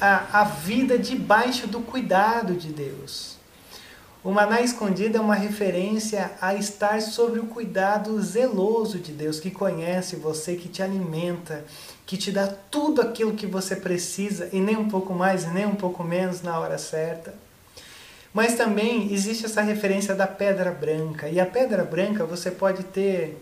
à, 0.00 0.42
à 0.42 0.44
vida 0.44 0.96
debaixo 0.96 1.66
do 1.66 1.80
cuidado 1.80 2.54
de 2.54 2.68
Deus. 2.68 3.36
O 4.22 4.30
maná 4.30 4.60
escondido 4.60 5.18
é 5.18 5.20
uma 5.20 5.34
referência 5.34 6.30
a 6.40 6.54
estar 6.54 7.02
sobre 7.02 7.40
o 7.40 7.46
cuidado 7.46 8.22
zeloso 8.22 9.00
de 9.00 9.10
Deus, 9.10 9.40
que 9.40 9.50
conhece 9.50 10.14
você, 10.14 10.54
que 10.54 10.68
te 10.68 10.84
alimenta, 10.84 11.64
que 12.06 12.16
te 12.16 12.30
dá 12.30 12.46
tudo 12.46 13.02
aquilo 13.02 13.34
que 13.34 13.48
você 13.48 13.74
precisa, 13.74 14.48
e 14.52 14.60
nem 14.60 14.76
um 14.76 14.88
pouco 14.88 15.12
mais, 15.12 15.42
e 15.42 15.48
nem 15.48 15.66
um 15.66 15.74
pouco 15.74 16.04
menos 16.04 16.42
na 16.42 16.56
hora 16.60 16.78
certa. 16.78 17.34
Mas 18.32 18.54
também 18.54 19.12
existe 19.12 19.46
essa 19.46 19.62
referência 19.62 20.14
da 20.14 20.28
pedra 20.28 20.70
branca, 20.70 21.28
e 21.28 21.40
a 21.40 21.46
pedra 21.46 21.82
branca 21.82 22.24
você 22.24 22.52
pode 22.52 22.84
ter 22.84 23.36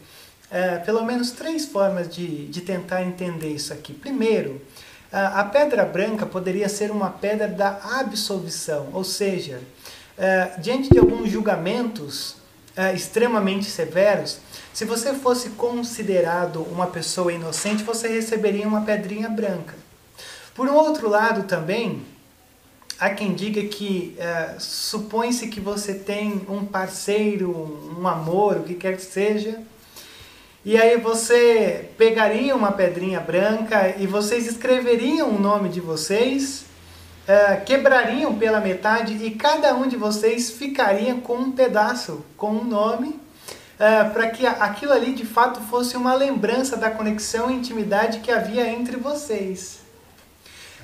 é, 0.51 0.79
pelo 0.79 1.05
menos 1.05 1.31
três 1.31 1.67
formas 1.67 2.09
de, 2.09 2.47
de 2.47 2.61
tentar 2.61 3.03
entender 3.03 3.49
isso 3.49 3.73
aqui. 3.73 3.93
Primeiro, 3.93 4.61
a 5.13 5.43
pedra 5.43 5.85
branca 5.85 6.25
poderia 6.25 6.69
ser 6.69 6.93
uma 6.93 7.11
pedra 7.11 7.49
da 7.49 7.81
absolvição, 7.99 8.91
ou 8.93 9.03
seja, 9.03 9.61
é, 10.17 10.53
diante 10.59 10.89
de 10.91 10.99
alguns 10.99 11.31
julgamentos 11.31 12.37
é, 12.77 12.95
extremamente 12.95 13.65
severos, 13.65 14.39
se 14.73 14.85
você 14.85 15.13
fosse 15.13 15.51
considerado 15.51 16.63
uma 16.63 16.87
pessoa 16.87 17.33
inocente, 17.33 17.83
você 17.83 18.07
receberia 18.07 18.69
uma 18.69 18.83
pedrinha 18.83 19.29
branca. 19.29 19.75
Por 20.55 20.69
um 20.69 20.75
outro 20.75 21.09
lado 21.09 21.43
também, 21.45 22.03
há 22.99 23.11
quem 23.11 23.35
diga 23.35 23.63
que 23.65 24.15
é, 24.19 24.55
supõe-se 24.59 25.49
que 25.49 25.59
você 25.59 25.95
tem 25.95 26.43
um 26.49 26.65
parceiro, 26.65 27.51
um 27.99 28.07
amor, 28.07 28.59
o 28.59 28.63
que 28.63 28.75
quer 28.75 28.97
que 28.97 29.03
seja, 29.03 29.61
e 30.63 30.77
aí 30.77 30.99
você 30.99 31.91
pegaria 31.97 32.55
uma 32.55 32.73
pedrinha 32.73 33.19
branca 33.19 33.95
e 33.97 34.07
vocês 34.07 34.47
escreveriam 34.47 35.31
o 35.31 35.41
nome 35.41 35.71
de 35.71 35.81
vocês 35.81 36.67
uh, 37.27 37.65
quebrariam 37.65 38.35
pela 38.37 38.61
metade 38.61 39.15
e 39.25 39.31
cada 39.31 39.75
um 39.75 39.89
de 39.89 39.97
vocês 39.97 40.51
ficaria 40.51 41.15
com 41.15 41.37
um 41.37 41.53
pedaço, 41.53 42.23
com 42.37 42.51
um 42.51 42.65
nome, 42.65 43.09
uh, 43.09 44.13
para 44.13 44.29
que 44.31 44.47
aquilo 44.47 44.93
ali 44.93 45.15
de 45.15 45.25
fato 45.25 45.61
fosse 45.63 45.97
uma 45.97 46.15
lembrança 46.15 46.77
da 46.77 46.91
conexão 46.91 47.51
e 47.51 47.55
intimidade 47.55 48.21
que 48.21 48.31
havia 48.31 48.69
entre 48.69 48.97
vocês. 48.97 49.81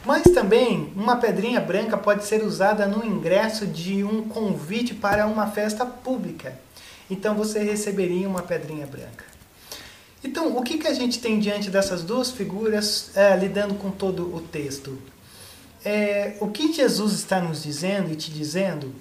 Mas 0.07 0.23
também 0.23 0.91
uma 0.97 1.17
pedrinha 1.17 1.61
branca 1.61 1.99
pode 1.99 2.25
ser 2.25 2.43
usada 2.43 2.87
no 2.87 3.05
ingresso 3.05 3.67
de 3.67 4.03
um 4.05 4.27
convite 4.27 4.95
para 4.95 5.27
uma 5.27 5.49
festa 5.49 5.85
pública. 5.85 6.59
Então 7.11 7.35
você 7.35 7.59
receberia 7.59 8.27
uma 8.27 8.41
pedrinha 8.41 8.87
branca. 8.87 9.36
Então, 10.25 10.57
o 10.57 10.63
que, 10.63 10.79
que 10.79 10.89
a 10.89 10.95
gente 10.95 11.21
tem 11.21 11.39
diante 11.39 11.71
dessas 11.71 12.03
duas 12.03 12.31
figuras 12.31 13.13
lidando 13.39 13.75
com 13.75 13.91
todo 13.91 14.35
o 14.35 14.41
texto? 14.41 14.99
é, 15.87 16.37
o 16.41 16.49
que 16.49 16.73
Jesus 16.73 17.13
está 17.13 17.41
nos 17.41 17.63
dizendo 17.63 18.13
e 18.13 18.17
te 18.17 18.33
dizendo 18.33 18.93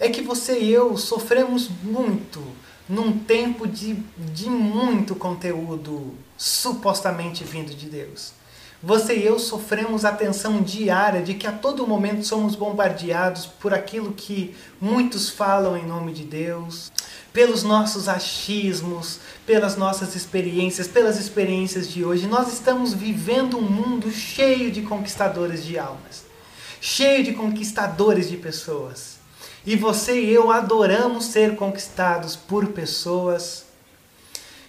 é 0.00 0.08
que 0.08 0.22
você 0.22 0.58
e 0.58 0.72
eu 0.72 0.96
sofremos 0.96 1.68
muito 1.82 2.42
num 2.88 3.18
tempo 3.18 3.68
de, 3.68 4.02
de 4.16 4.48
muito 4.48 5.14
conteúdo 5.14 6.14
supostamente 6.34 7.44
vindo 7.44 7.74
de 7.74 7.90
Deus. 7.90 8.32
Você 8.82 9.16
e 9.16 9.24
eu 9.24 9.38
sofremos 9.38 10.04
a 10.04 10.12
tensão 10.12 10.60
diária 10.60 11.22
de 11.22 11.32
que 11.32 11.46
a 11.46 11.52
todo 11.52 11.86
momento 11.86 12.26
somos 12.26 12.54
bombardeados 12.54 13.46
por 13.46 13.72
aquilo 13.72 14.12
que 14.12 14.54
muitos 14.78 15.30
falam 15.30 15.78
em 15.78 15.86
nome 15.86 16.12
de 16.12 16.24
Deus, 16.24 16.92
pelos 17.32 17.62
nossos 17.62 18.06
achismos, 18.06 19.18
pelas 19.46 19.76
nossas 19.76 20.14
experiências, 20.14 20.86
pelas 20.86 21.18
experiências 21.18 21.88
de 21.88 22.04
hoje. 22.04 22.26
Nós 22.26 22.52
estamos 22.52 22.92
vivendo 22.92 23.56
um 23.56 23.62
mundo 23.62 24.10
cheio 24.10 24.70
de 24.70 24.82
conquistadores 24.82 25.64
de 25.64 25.78
almas, 25.78 26.24
cheio 26.78 27.24
de 27.24 27.32
conquistadores 27.32 28.28
de 28.28 28.36
pessoas. 28.36 29.16
E 29.64 29.74
você 29.74 30.20
e 30.20 30.30
eu 30.30 30.50
adoramos 30.50 31.24
ser 31.24 31.56
conquistados 31.56 32.36
por 32.36 32.66
pessoas 32.68 33.64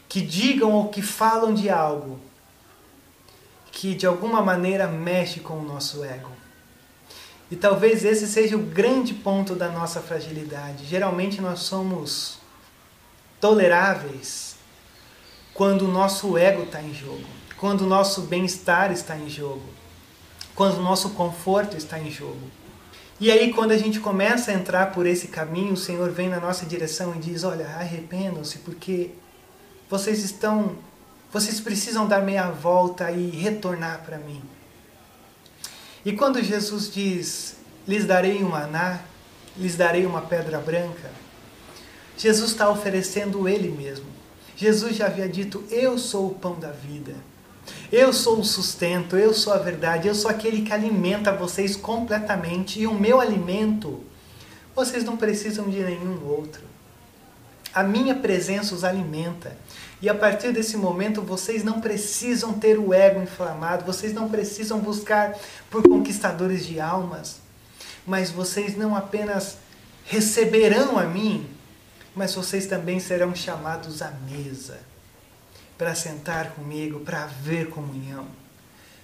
que 0.08 0.22
digam 0.22 0.72
ou 0.72 0.88
que 0.88 1.02
falam 1.02 1.54
de 1.54 1.70
algo 1.70 2.18
que 3.78 3.94
de 3.94 4.08
alguma 4.08 4.42
maneira 4.42 4.88
mexe 4.88 5.40
com 5.40 5.60
o 5.60 5.64
nosso 5.64 6.04
ego. 6.04 6.32
E 7.52 7.56
talvez 7.56 8.04
esse 8.04 8.26
seja 8.26 8.58
o 8.58 8.64
grande 8.64 9.14
ponto 9.14 9.54
da 9.54 9.70
nossa 9.70 10.02
fragilidade. 10.02 10.84
Geralmente 10.84 11.40
nós 11.40 11.60
somos 11.60 12.40
toleráveis 13.40 14.56
quando 15.54 15.84
o 15.84 15.92
nosso 15.92 16.36
ego 16.40 16.64
está 16.64 16.82
em 16.82 16.92
jogo, 16.92 17.24
quando 17.56 17.82
o 17.82 17.88
nosso 17.88 18.22
bem-estar 18.22 18.92
está 18.92 19.16
em 19.16 19.30
jogo, 19.30 19.70
quando 20.56 20.80
o 20.80 20.82
nosso 20.82 21.12
conforto 21.12 21.78
está 21.78 22.00
em 22.00 22.10
jogo. 22.10 22.50
E 23.20 23.32
aí, 23.32 23.54
quando 23.54 23.74
a 23.74 23.78
gente 23.78 24.00
começa 24.00 24.50
a 24.50 24.56
entrar 24.56 24.92
por 24.92 25.06
esse 25.06 25.28
caminho, 25.28 25.74
o 25.74 25.78
Senhor 25.78 26.10
vem 26.10 26.30
na 26.30 26.40
nossa 26.40 26.66
direção 26.66 27.14
e 27.16 27.20
diz: 27.20 27.44
Olha, 27.44 27.68
arrependam-se, 27.68 28.58
porque 28.60 29.12
vocês 29.88 30.24
estão 30.24 30.76
vocês 31.32 31.60
precisam 31.60 32.08
dar 32.08 32.22
meia 32.22 32.50
volta 32.50 33.12
e 33.12 33.30
retornar 33.30 34.04
para 34.06 34.18
mim. 34.18 34.42
E 36.06 36.14
quando 36.14 36.42
Jesus 36.42 36.92
diz: 36.92 37.56
lhes 37.88 38.06
darei 38.06 38.44
um 38.44 38.50
maná, 38.50 39.02
lhes 39.58 39.76
darei 39.76 40.06
uma 40.06 40.22
pedra 40.22 40.60
branca, 40.60 41.12
Jesus 42.18 42.52
está 42.52 42.70
oferecendo 42.70 43.48
Ele 43.48 43.70
mesmo. 43.70 44.06
Jesus 44.56 44.96
já 44.96 45.06
havia 45.06 45.30
dito: 45.30 45.64
Eu 45.70 45.98
sou 45.98 46.28
o 46.28 46.36
pão 46.36 46.60
da 46.60 46.72
vida. 46.72 47.16
Eu 47.92 48.14
sou 48.14 48.40
o 48.40 48.46
sustento, 48.46 49.18
eu 49.18 49.34
sou 49.34 49.52
a 49.52 49.58
verdade, 49.58 50.08
eu 50.08 50.16
sou 50.16 50.32
aquele 50.32 50.62
que 50.62 50.72
alimenta 50.72 51.34
vocês 51.34 51.76
completamente. 51.76 52.80
E 52.80 52.88
o 52.88 52.94
meu 52.94 53.20
alimento, 53.20 54.02
vocês 54.74 55.04
não 55.04 55.18
precisam 55.18 55.70
de 55.70 55.80
nenhum 55.84 56.26
outro. 56.26 56.62
A 57.78 57.84
minha 57.84 58.16
presença 58.16 58.74
os 58.74 58.84
alimenta. 58.84 59.56
E 60.02 60.10
a 60.10 60.16
partir 60.16 60.52
desse 60.52 60.76
momento 60.76 61.22
vocês 61.22 61.64
não 61.64 61.80
precisam 61.80 62.54
ter 62.54 62.80
o 62.80 62.92
ego 62.92 63.22
inflamado, 63.22 63.86
vocês 63.86 64.12
não 64.12 64.28
precisam 64.30 64.80
buscar 64.80 65.38
por 65.70 65.84
conquistadores 65.84 66.66
de 66.66 66.80
almas, 66.80 67.40
mas 68.04 68.32
vocês 68.32 68.76
não 68.76 68.96
apenas 68.96 69.60
receberão 70.06 70.98
a 70.98 71.04
mim, 71.04 71.48
mas 72.16 72.34
vocês 72.34 72.66
também 72.66 73.00
serão 73.00 73.36
chamados 73.36 74.02
à 74.02 74.10
mesa 74.10 74.80
para 75.78 75.94
sentar 75.94 76.54
comigo, 76.54 77.02
para 77.02 77.26
haver 77.26 77.70
comunhão, 77.70 78.26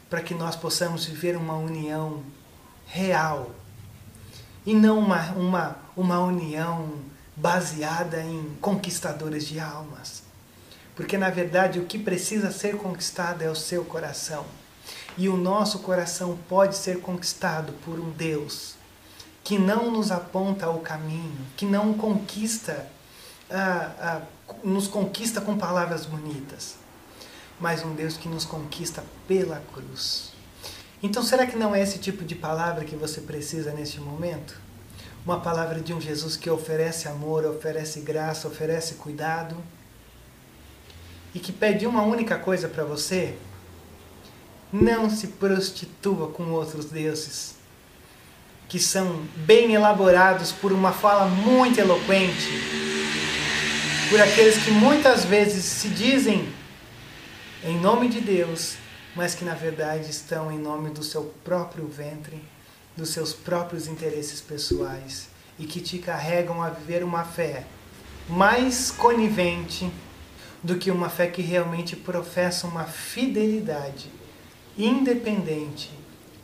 para 0.10 0.20
que 0.20 0.34
nós 0.34 0.56
possamos 0.56 1.06
viver 1.06 1.38
uma 1.38 1.58
união 1.58 2.24
real 2.88 3.52
e 4.66 4.74
não 4.74 4.98
uma, 4.98 5.32
uma, 5.34 5.78
uma 5.96 6.20
união 6.22 7.13
baseada 7.36 8.22
em 8.22 8.56
conquistadores 8.62 9.46
de 9.46 9.60
almas. 9.60 10.24
Porque 10.96 11.18
na 11.18 11.30
verdade 11.30 11.80
o 11.80 11.86
que 11.86 11.98
precisa 11.98 12.52
ser 12.52 12.78
conquistado 12.78 13.42
é 13.42 13.50
o 13.50 13.56
seu 13.56 13.84
coração. 13.84 14.46
E 15.18 15.30
o 15.30 15.38
nosso 15.38 15.80
coração 15.80 16.38
pode 16.48 16.76
ser 16.76 17.00
conquistado 17.00 17.74
por 17.86 18.00
um 18.00 18.12
Deus 18.12 18.76
que 19.44 19.60
não 19.60 19.92
nos 19.92 20.12
aponta 20.12 20.70
o 20.70 20.80
caminho, 20.80 21.46
que 21.58 21.66
não 21.66 21.94
conquista, 21.94 22.88
ah, 23.52 23.92
ah, 24.00 24.22
nos 24.64 24.88
conquista 24.88 25.42
com 25.42 25.58
palavras 25.58 26.06
bonitas, 26.06 26.76
mas 27.60 27.84
um 27.84 27.94
Deus 27.94 28.16
que 28.16 28.30
nos 28.30 28.46
conquista 28.46 29.04
pela 29.28 29.62
cruz. 29.74 30.32
Então, 31.02 31.22
será 31.22 31.46
que 31.46 31.58
não 31.58 31.76
é 31.76 31.82
esse 31.82 32.00
tipo 32.00 32.24
de 32.24 32.36
palavra 32.36 32.86
que 32.86 32.96
você 32.96 33.20
precisa 33.20 33.74
neste 33.74 34.00
momento? 34.00 34.63
Uma 35.26 35.40
palavra 35.40 35.80
de 35.80 35.94
um 35.94 36.02
Jesus 36.02 36.36
que 36.36 36.50
oferece 36.50 37.08
amor, 37.08 37.46
oferece 37.46 38.02
graça, 38.02 38.48
oferece 38.48 38.96
cuidado. 38.96 39.56
E 41.34 41.40
que 41.40 41.52
pede 41.52 41.88
uma 41.88 42.04
única 42.04 42.38
coisa 42.38 42.68
para 42.68 42.84
você, 42.84 43.36
não 44.72 45.10
se 45.10 45.28
prostitua 45.28 46.28
com 46.28 46.52
outros 46.52 46.86
deuses 46.86 47.56
que 48.68 48.80
são 48.80 49.24
bem 49.36 49.74
elaborados 49.74 50.52
por 50.52 50.72
uma 50.72 50.92
fala 50.92 51.28
muito 51.28 51.80
eloquente, 51.80 52.50
por 54.10 54.20
aqueles 54.20 54.58
que 54.64 54.72
muitas 54.72 55.26
vezes 55.26 55.64
se 55.64 55.90
dizem 55.90 56.52
em 57.64 57.80
nome 57.80 58.10
de 58.10 58.20
Deus, 58.20 58.76
mas 59.16 59.36
que 59.36 59.46
na 59.46 59.54
verdade 59.54 60.10
estão 60.10 60.52
em 60.52 60.58
nome 60.58 60.90
do 60.90 61.04
seu 61.04 61.34
próprio 61.44 61.88
ventre, 61.88 62.44
dos 62.96 63.10
seus 63.10 63.34
próprios 63.34 63.88
interesses 63.88 64.40
pessoais 64.42 65.28
e 65.58 65.66
que 65.66 65.82
te 65.82 65.98
carregam 65.98 66.62
a 66.62 66.70
viver 66.70 67.04
uma 67.04 67.24
fé 67.24 67.66
mais 68.30 68.92
conivente 68.92 69.92
do 70.64 70.78
que 70.78 70.90
uma 70.90 71.10
fé 71.10 71.28
que 71.28 71.42
realmente 71.42 71.96
professa 71.96 72.68
uma 72.68 72.86
fidelidade 72.86 74.10
independente 74.78 75.92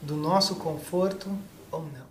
do 0.01 0.15
nosso 0.15 0.55
conforto 0.55 1.29
ou 1.71 1.83
não. 1.83 2.08